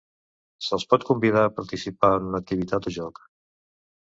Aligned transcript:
Se'ls 0.67 0.85
pot 0.93 1.05
convidar 1.09 1.43
a 1.49 1.53
participar 1.59 2.11
en 2.17 2.31
una 2.33 2.41
activitat 2.45 2.89
o 2.93 2.95
joc. 2.99 3.25